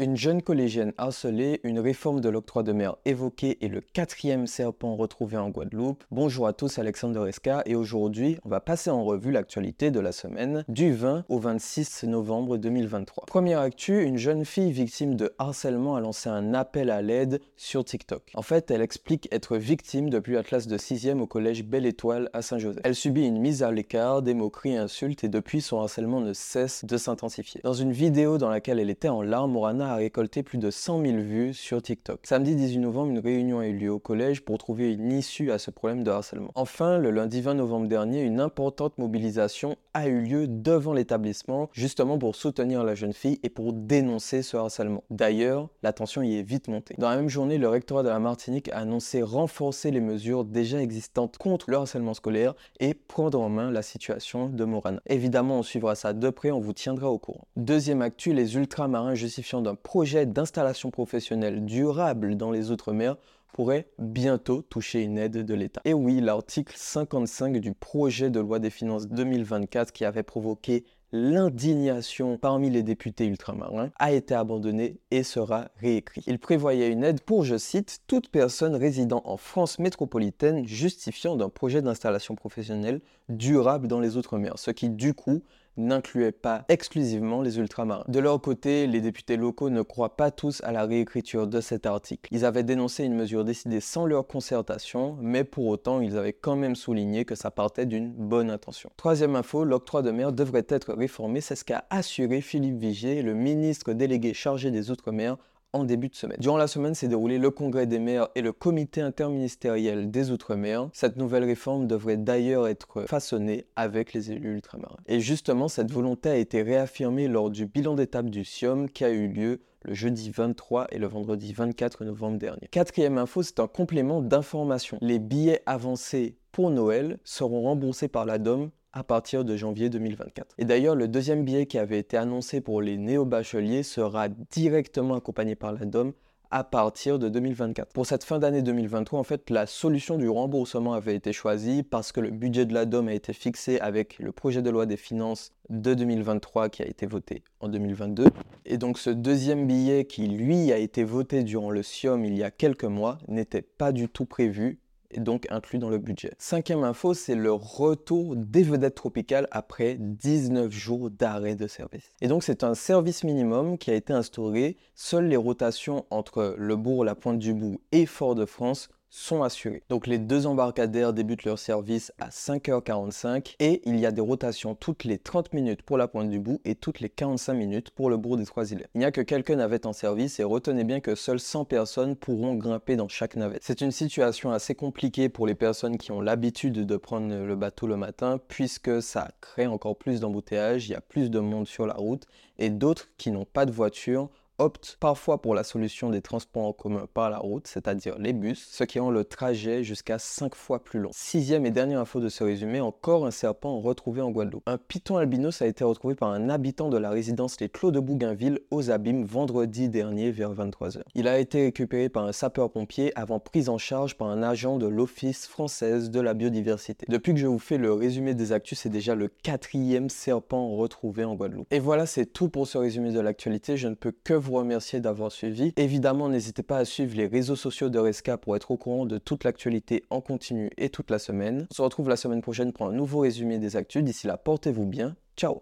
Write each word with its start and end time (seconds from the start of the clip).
Une 0.00 0.16
jeune 0.16 0.42
collégienne 0.42 0.92
harcelée, 0.96 1.58
une 1.64 1.80
réforme 1.80 2.20
de 2.20 2.28
l'octroi 2.28 2.62
de 2.62 2.70
mer 2.70 2.94
évoquée 3.04 3.58
et 3.62 3.68
le 3.68 3.80
quatrième 3.80 4.46
serpent 4.46 4.94
retrouvé 4.94 5.36
en 5.36 5.50
Guadeloupe. 5.50 6.04
Bonjour 6.12 6.46
à 6.46 6.52
tous, 6.52 6.78
Alexandre 6.78 7.20
Resca 7.20 7.62
et 7.66 7.74
aujourd'hui, 7.74 8.38
on 8.44 8.48
va 8.48 8.60
passer 8.60 8.90
en 8.90 9.02
revue 9.02 9.32
l'actualité 9.32 9.90
de 9.90 9.98
la 9.98 10.12
semaine 10.12 10.64
du 10.68 10.92
20 10.92 11.24
au 11.28 11.40
26 11.40 12.04
novembre 12.04 12.58
2023. 12.58 13.24
Première 13.26 13.58
actu, 13.58 14.04
une 14.04 14.18
jeune 14.18 14.44
fille 14.44 14.70
victime 14.70 15.16
de 15.16 15.34
harcèlement 15.36 15.96
a 15.96 16.00
lancé 16.00 16.28
un 16.28 16.54
appel 16.54 16.90
à 16.90 17.02
l'aide 17.02 17.40
sur 17.56 17.84
TikTok. 17.84 18.30
En 18.34 18.42
fait, 18.42 18.70
elle 18.70 18.82
explique 18.82 19.26
être 19.32 19.56
victime 19.56 20.10
depuis 20.10 20.34
la 20.34 20.44
classe 20.44 20.68
de 20.68 20.78
6e 20.78 21.18
au 21.18 21.26
collège 21.26 21.64
Belle 21.64 21.86
Étoile 21.86 22.30
à 22.32 22.42
Saint-Joseph. 22.42 22.82
Elle 22.84 22.94
subit 22.94 23.26
une 23.26 23.40
mise 23.40 23.64
à 23.64 23.72
l'écart, 23.72 24.22
des 24.22 24.34
moqueries 24.34 24.76
insultes 24.76 25.24
et 25.24 25.28
depuis 25.28 25.60
son 25.60 25.80
harcèlement 25.80 26.20
ne 26.20 26.34
cesse 26.34 26.84
de 26.84 26.96
s'intensifier. 26.96 27.62
Dans 27.64 27.72
une 27.72 27.90
vidéo 27.90 28.38
dans 28.38 28.48
laquelle 28.48 28.78
elle 28.78 28.90
était 28.90 29.08
en 29.08 29.22
larmes, 29.22 29.50
Morana 29.50 29.87
a 29.88 29.96
récolté 29.96 30.42
plus 30.42 30.58
de 30.58 30.70
100 30.70 31.02
000 31.02 31.18
vues 31.18 31.54
sur 31.54 31.82
TikTok. 31.82 32.20
Samedi 32.24 32.54
18 32.54 32.78
novembre, 32.78 33.10
une 33.10 33.18
réunion 33.18 33.58
a 33.58 33.66
eu 33.66 33.72
lieu 33.72 33.90
au 33.90 33.98
collège 33.98 34.42
pour 34.42 34.58
trouver 34.58 34.92
une 34.92 35.12
issue 35.12 35.50
à 35.50 35.58
ce 35.58 35.70
problème 35.70 36.04
de 36.04 36.10
harcèlement. 36.10 36.50
Enfin, 36.54 36.98
le 36.98 37.10
lundi 37.10 37.40
20 37.40 37.54
novembre 37.54 37.88
dernier, 37.88 38.22
une 38.22 38.40
importante 38.40 38.98
mobilisation 38.98 39.76
a 39.98 40.08
eu 40.08 40.20
lieu 40.20 40.46
devant 40.48 40.92
l'établissement, 40.92 41.68
justement 41.72 42.18
pour 42.18 42.36
soutenir 42.36 42.84
la 42.84 42.94
jeune 42.94 43.12
fille 43.12 43.38
et 43.42 43.48
pour 43.48 43.72
dénoncer 43.72 44.42
ce 44.42 44.56
harcèlement. 44.56 45.04
D'ailleurs, 45.10 45.68
la 45.82 45.92
tension 45.92 46.22
y 46.22 46.38
est 46.38 46.42
vite 46.42 46.68
montée. 46.68 46.94
Dans 46.98 47.10
la 47.10 47.16
même 47.16 47.28
journée, 47.28 47.58
le 47.58 47.68
rectorat 47.68 48.02
de 48.02 48.08
la 48.08 48.18
Martinique 48.18 48.68
a 48.70 48.78
annoncé 48.78 49.22
renforcer 49.22 49.90
les 49.90 50.00
mesures 50.00 50.44
déjà 50.44 50.80
existantes 50.80 51.38
contre 51.38 51.70
le 51.70 51.76
harcèlement 51.76 52.14
scolaire 52.14 52.54
et 52.80 52.94
prendre 52.94 53.40
en 53.40 53.48
main 53.48 53.70
la 53.70 53.82
situation 53.82 54.48
de 54.48 54.64
Morana. 54.64 55.00
Évidemment, 55.06 55.58
on 55.58 55.62
suivra 55.62 55.94
ça 55.94 56.12
de 56.12 56.30
près, 56.30 56.50
on 56.50 56.60
vous 56.60 56.72
tiendra 56.72 57.10
au 57.10 57.18
courant. 57.18 57.46
Deuxième 57.56 58.02
actu, 58.02 58.32
les 58.32 58.56
ultramarins 58.56 59.14
justifiant 59.14 59.62
d'un 59.62 59.74
projet 59.74 60.26
d'installation 60.26 60.90
professionnelle 60.90 61.64
durable 61.64 62.36
dans 62.36 62.50
les 62.50 62.70
Outre-mer 62.70 63.16
pourrait 63.52 63.88
bientôt 63.98 64.62
toucher 64.62 65.02
une 65.02 65.18
aide 65.18 65.44
de 65.44 65.54
l'État. 65.54 65.80
Et 65.84 65.94
oui, 65.94 66.20
l'article 66.20 66.74
55 66.76 67.58
du 67.58 67.72
projet 67.72 68.30
de 68.30 68.40
loi 68.40 68.58
des 68.58 68.70
finances 68.70 69.08
2024 69.08 69.92
qui 69.92 70.04
avait 70.04 70.22
provoqué 70.22 70.84
l'indignation 71.12 72.36
parmi 72.36 72.70
les 72.70 72.82
députés 72.82 73.26
ultramarins 73.26 73.90
a 73.98 74.12
été 74.12 74.34
abandonné 74.34 75.00
et 75.10 75.22
sera 75.22 75.70
réécrit. 75.76 76.22
Il 76.26 76.38
prévoyait 76.38 76.90
une 76.90 77.02
aide 77.02 77.22
pour, 77.22 77.44
je 77.44 77.56
cite, 77.56 78.00
toute 78.06 78.28
personne 78.28 78.74
résidant 78.74 79.22
en 79.24 79.36
France 79.36 79.78
métropolitaine 79.78 80.66
justifiant 80.66 81.36
d'un 81.36 81.48
projet 81.48 81.80
d'installation 81.80 82.34
professionnelle 82.34 83.00
durable 83.28 83.88
dans 83.88 84.00
les 84.00 84.16
Outre-mer, 84.16 84.58
ce 84.58 84.70
qui 84.70 84.90
du 84.90 85.14
coup 85.14 85.42
n'incluait 85.78 86.32
pas 86.32 86.64
exclusivement 86.68 87.40
les 87.40 87.58
ultramarins. 87.58 88.04
De 88.08 88.18
leur 88.18 88.40
côté, 88.40 88.86
les 88.86 89.00
députés 89.00 89.36
locaux 89.36 89.70
ne 89.70 89.82
croient 89.82 90.16
pas 90.16 90.30
tous 90.30 90.60
à 90.64 90.72
la 90.72 90.84
réécriture 90.84 91.46
de 91.46 91.60
cet 91.60 91.86
article. 91.86 92.28
Ils 92.32 92.44
avaient 92.44 92.64
dénoncé 92.64 93.04
une 93.04 93.14
mesure 93.14 93.44
décidée 93.44 93.80
sans 93.80 94.04
leur 94.04 94.26
concertation, 94.26 95.16
mais 95.20 95.44
pour 95.44 95.66
autant, 95.66 96.00
ils 96.00 96.16
avaient 96.16 96.32
quand 96.32 96.56
même 96.56 96.76
souligné 96.76 97.24
que 97.24 97.34
ça 97.34 97.50
partait 97.50 97.86
d'une 97.86 98.12
bonne 98.12 98.50
intention. 98.50 98.90
Troisième 98.96 99.36
info, 99.36 99.64
l'octroi 99.64 100.02
de 100.02 100.10
mer 100.10 100.32
devrait 100.32 100.66
être 100.68 100.92
réformé, 100.92 101.40
c'est 101.40 101.56
ce 101.56 101.64
qu'a 101.64 101.84
assuré 101.90 102.40
Philippe 102.40 102.78
Vigier, 102.78 103.22
le 103.22 103.34
ministre 103.34 103.92
délégué 103.92 104.34
chargé 104.34 104.70
des 104.70 104.90
Outre-mer, 104.90 105.36
en 105.72 105.84
début 105.84 106.08
de 106.08 106.14
semaine. 106.14 106.38
Durant 106.40 106.56
la 106.56 106.66
semaine 106.66 106.94
s'est 106.94 107.08
déroulé 107.08 107.38
le 107.38 107.50
congrès 107.50 107.86
des 107.86 107.98
maires 107.98 108.28
et 108.34 108.42
le 108.42 108.52
comité 108.52 109.00
interministériel 109.00 110.10
des 110.10 110.30
Outre-mer. 110.30 110.88
Cette 110.92 111.16
nouvelle 111.16 111.44
réforme 111.44 111.86
devrait 111.86 112.16
d'ailleurs 112.16 112.66
être 112.68 113.04
façonnée 113.06 113.66
avec 113.76 114.12
les 114.12 114.32
élus 114.32 114.54
ultramarins. 114.54 114.96
Et 115.06 115.20
justement, 115.20 115.68
cette 115.68 115.90
volonté 115.90 116.30
a 116.30 116.36
été 116.36 116.62
réaffirmée 116.62 117.28
lors 117.28 117.50
du 117.50 117.66
bilan 117.66 117.94
d'étape 117.94 118.30
du 118.30 118.44
SIOM 118.44 118.88
qui 118.88 119.04
a 119.04 119.10
eu 119.10 119.28
lieu 119.28 119.60
le 119.82 119.94
jeudi 119.94 120.30
23 120.30 120.88
et 120.90 120.98
le 120.98 121.06
vendredi 121.06 121.52
24 121.52 122.04
novembre 122.04 122.38
dernier. 122.38 122.68
Quatrième 122.70 123.18
info, 123.18 123.42
c'est 123.42 123.60
un 123.60 123.68
complément 123.68 124.20
d'information. 124.22 124.98
Les 125.00 125.18
billets 125.18 125.62
avancés 125.66 126.36
pour 126.52 126.70
Noël 126.70 127.18
seront 127.24 127.62
remboursés 127.62 128.08
par 128.08 128.24
la 128.24 128.38
DOM 128.38 128.70
à 128.98 129.04
partir 129.04 129.44
de 129.44 129.56
janvier 129.56 129.90
2024. 129.90 130.56
Et 130.58 130.64
d'ailleurs, 130.64 130.96
le 130.96 131.06
deuxième 131.06 131.44
billet 131.44 131.66
qui 131.66 131.78
avait 131.78 132.00
été 132.00 132.16
annoncé 132.16 132.60
pour 132.60 132.82
les 132.82 132.96
néo-bacheliers 132.96 133.84
sera 133.84 134.28
directement 134.28 135.14
accompagné 135.14 135.54
par 135.54 135.72
la 135.72 135.84
DOM 135.84 136.12
à 136.50 136.64
partir 136.64 137.18
de 137.18 137.28
2024. 137.28 137.92
Pour 137.92 138.06
cette 138.06 138.24
fin 138.24 138.38
d'année 138.38 138.62
2023, 138.62 139.20
en 139.20 139.22
fait, 139.22 139.50
la 139.50 139.66
solution 139.66 140.16
du 140.16 140.28
remboursement 140.28 140.94
avait 140.94 141.14
été 141.14 141.32
choisie 141.32 141.84
parce 141.84 142.10
que 142.10 142.20
le 142.20 142.30
budget 142.30 142.66
de 142.66 142.74
la 142.74 142.86
DOM 142.86 143.06
a 143.06 143.14
été 143.14 143.32
fixé 143.32 143.78
avec 143.78 144.18
le 144.18 144.32
projet 144.32 144.62
de 144.62 144.70
loi 144.70 144.86
des 144.86 144.96
finances 144.96 145.52
de 145.68 145.94
2023 145.94 146.68
qui 146.68 146.82
a 146.82 146.86
été 146.86 147.06
voté 147.06 147.44
en 147.60 147.68
2022. 147.68 148.24
Et 148.64 148.78
donc 148.78 148.98
ce 148.98 149.10
deuxième 149.10 149.66
billet 149.66 150.06
qui, 150.06 150.26
lui, 150.26 150.72
a 150.72 150.78
été 150.78 151.04
voté 151.04 151.44
durant 151.44 151.70
le 151.70 151.84
SIOM 151.84 152.24
il 152.24 152.36
y 152.36 152.42
a 152.42 152.50
quelques 152.50 152.84
mois 152.84 153.18
n'était 153.28 153.62
pas 153.62 153.92
du 153.92 154.08
tout 154.08 154.24
prévu 154.24 154.80
et 155.10 155.20
donc 155.20 155.46
inclus 155.50 155.78
dans 155.78 155.90
le 155.90 155.98
budget. 155.98 156.32
Cinquième 156.38 156.84
info, 156.84 157.14
c'est 157.14 157.34
le 157.34 157.52
retour 157.52 158.36
des 158.36 158.62
vedettes 158.62 158.94
tropicales 158.94 159.48
après 159.50 159.96
19 159.98 160.70
jours 160.70 161.10
d'arrêt 161.10 161.54
de 161.54 161.66
service. 161.66 162.12
Et 162.20 162.28
donc 162.28 162.42
c'est 162.42 162.64
un 162.64 162.74
service 162.74 163.24
minimum 163.24 163.78
qui 163.78 163.90
a 163.90 163.94
été 163.94 164.12
instauré. 164.12 164.76
Seules 164.94 165.28
les 165.28 165.36
rotations 165.36 166.04
entre 166.10 166.54
le 166.58 166.76
bourg, 166.76 167.04
la 167.04 167.14
pointe 167.14 167.38
du 167.38 167.54
bout 167.54 167.80
et 167.92 168.06
Fort-de-France 168.06 168.88
sont 169.10 169.42
assurés. 169.42 169.82
Donc 169.88 170.06
les 170.06 170.18
deux 170.18 170.46
embarcadères 170.46 171.12
débutent 171.12 171.44
leur 171.44 171.58
service 171.58 172.12
à 172.18 172.28
5h45 172.28 173.54
et 173.58 173.82
il 173.86 173.98
y 173.98 174.06
a 174.06 174.10
des 174.10 174.20
rotations 174.20 174.74
toutes 174.74 175.04
les 175.04 175.18
30 175.18 175.52
minutes 175.52 175.82
pour 175.82 175.96
la 175.96 176.08
pointe 176.08 176.28
du 176.28 176.38
bout 176.38 176.60
et 176.64 176.74
toutes 176.74 177.00
les 177.00 177.08
45 177.08 177.54
minutes 177.54 177.90
pour 177.90 178.10
le 178.10 178.16
bourg 178.16 178.36
des 178.36 178.44
Trois 178.44 178.70
Îles. 178.70 178.86
Il 178.94 178.98
n'y 178.98 179.04
a 179.04 179.12
que 179.12 179.20
quelques 179.20 179.50
navettes 179.50 179.86
en 179.86 179.92
service 179.92 180.40
et 180.40 180.44
retenez 180.44 180.84
bien 180.84 181.00
que 181.00 181.14
seules 181.14 181.40
100 181.40 181.64
personnes 181.64 182.16
pourront 182.16 182.54
grimper 182.54 182.96
dans 182.96 183.08
chaque 183.08 183.36
navette. 183.36 183.62
C'est 183.64 183.80
une 183.80 183.92
situation 183.92 184.50
assez 184.50 184.74
compliquée 184.74 185.28
pour 185.28 185.46
les 185.46 185.54
personnes 185.54 185.98
qui 185.98 186.12
ont 186.12 186.20
l'habitude 186.20 186.86
de 186.86 186.96
prendre 186.96 187.34
le 187.34 187.56
bateau 187.56 187.86
le 187.86 187.96
matin 187.96 188.38
puisque 188.48 189.02
ça 189.02 189.30
crée 189.40 189.66
encore 189.66 189.96
plus 189.96 190.20
d'embouteillages, 190.20 190.88
il 190.88 190.92
y 190.92 190.96
a 190.96 191.00
plus 191.00 191.30
de 191.30 191.40
monde 191.40 191.66
sur 191.66 191.86
la 191.86 191.94
route 191.94 192.26
et 192.58 192.70
d'autres 192.70 193.08
qui 193.16 193.30
n'ont 193.30 193.46
pas 193.46 193.66
de 193.66 193.72
voiture 193.72 194.28
optent 194.58 194.96
parfois 195.00 195.40
pour 195.40 195.54
la 195.54 195.64
solution 195.64 196.10
des 196.10 196.20
transports 196.20 196.66
en 196.66 196.72
commun 196.72 197.06
par 197.14 197.30
la 197.30 197.38
route, 197.38 197.66
c'est-à-dire 197.66 198.18
les 198.18 198.32
bus, 198.32 198.66
ce 198.70 198.84
qui 198.84 198.98
rend 198.98 199.10
le 199.10 199.24
trajet 199.24 199.84
jusqu'à 199.84 200.18
5 200.18 200.54
fois 200.54 200.82
plus 200.82 201.00
long. 201.00 201.10
Sixième 201.12 201.64
et 201.64 201.70
dernière 201.70 202.00
info 202.00 202.20
de 202.20 202.28
ce 202.28 202.44
résumé, 202.44 202.80
encore 202.80 203.26
un 203.26 203.30
serpent 203.30 203.80
retrouvé 203.80 204.20
en 204.20 204.30
Guadeloupe. 204.30 204.64
Un 204.66 204.78
python 204.78 205.16
albinos 205.16 205.62
a 205.62 205.66
été 205.66 205.84
retrouvé 205.84 206.14
par 206.14 206.30
un 206.30 206.48
habitant 206.48 206.88
de 206.88 206.98
la 206.98 207.10
résidence 207.10 207.60
Les 207.60 207.68
Clos 207.68 207.90
de 207.90 208.00
Bougainville 208.00 208.60
aux 208.70 208.90
Abîmes 208.90 209.24
vendredi 209.24 209.88
dernier 209.88 210.30
vers 210.30 210.52
23h. 210.52 211.02
Il 211.14 211.28
a 211.28 211.38
été 211.38 211.64
récupéré 211.64 212.08
par 212.08 212.24
un 212.24 212.32
sapeur-pompier 212.32 213.16
avant 213.16 213.38
prise 213.38 213.68
en 213.68 213.78
charge 213.78 214.16
par 214.16 214.28
un 214.28 214.42
agent 214.42 214.78
de 214.78 214.86
l'Office 214.86 215.46
française 215.46 216.10
de 216.10 216.20
la 216.20 216.34
biodiversité. 216.34 217.06
Depuis 217.08 217.32
que 217.32 217.40
je 217.40 217.46
vous 217.46 217.58
fais 217.58 217.78
le 217.78 217.92
résumé 217.92 218.34
des 218.34 218.52
actus, 218.52 218.80
c'est 218.80 218.88
déjà 218.88 219.14
le 219.14 219.28
quatrième 219.28 220.10
serpent 220.10 220.68
retrouvé 220.76 221.24
en 221.24 221.34
Guadeloupe. 221.34 221.66
Et 221.70 221.78
voilà, 221.78 222.06
c'est 222.06 222.26
tout 222.26 222.48
pour 222.48 222.66
ce 222.66 222.78
résumé 222.78 223.12
de 223.12 223.20
l'actualité. 223.20 223.76
Je 223.76 223.88
ne 223.88 223.94
peux 223.94 224.12
que 224.12 224.34
vous 224.48 224.54
remercier 224.54 225.00
d'avoir 225.00 225.30
suivi. 225.30 225.72
Évidemment, 225.76 226.28
n'hésitez 226.28 226.62
pas 226.62 226.78
à 226.78 226.84
suivre 226.84 227.16
les 227.16 227.26
réseaux 227.26 227.56
sociaux 227.56 227.90
de 227.90 227.98
Resca 227.98 228.38
pour 228.38 228.56
être 228.56 228.70
au 228.70 228.76
courant 228.76 229.04
de 229.04 229.18
toute 229.18 229.44
l'actualité 229.44 230.04
en 230.10 230.20
continu 230.20 230.70
et 230.78 230.88
toute 230.88 231.10
la 231.10 231.18
semaine. 231.18 231.66
On 231.70 231.74
se 231.74 231.82
retrouve 231.82 232.08
la 232.08 232.16
semaine 232.16 232.42
prochaine 232.42 232.72
pour 232.72 232.86
un 232.86 232.92
nouveau 232.92 233.20
résumé 233.20 233.58
des 233.58 233.76
actus. 233.76 234.02
D'ici 234.02 234.26
là, 234.26 234.36
portez-vous 234.36 234.86
bien. 234.86 235.16
Ciao 235.36 235.54